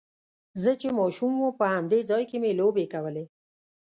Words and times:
زه 0.61 0.71
چې 0.81 0.87
ماشوم 0.99 1.31
وم 1.39 1.51
په 1.59 1.65
همدې 1.75 1.99
ځای 2.09 2.23
کې 2.29 2.37
مې 2.43 2.51
لوبې 2.59 2.85
کولې. 2.93 3.25